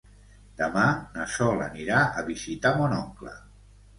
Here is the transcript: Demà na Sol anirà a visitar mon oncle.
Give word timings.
Demà 0.59 0.85
na 1.17 1.27
Sol 1.33 1.61
anirà 1.65 2.01
a 2.21 2.25
visitar 2.31 2.71
mon 2.79 2.99
oncle. 3.01 3.37